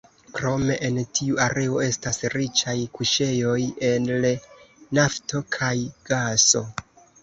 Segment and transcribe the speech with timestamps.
[0.37, 3.55] Krome en tiu areo estas riĉaj kuŝejoj
[3.93, 4.13] el
[5.03, 5.75] nafto kaj
[6.13, 6.69] gaso.